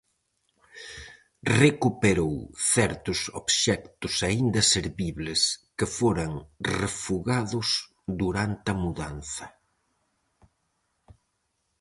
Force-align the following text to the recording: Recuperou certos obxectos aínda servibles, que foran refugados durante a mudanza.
Recuperou 1.63 2.35
certos 2.73 3.19
obxectos 3.41 4.13
aínda 4.29 4.61
servibles, 4.73 5.41
que 5.77 5.87
foran 5.97 6.31
refugados 6.81 7.69
durante 8.21 8.67
a 8.73 8.79
mudanza. 8.83 9.45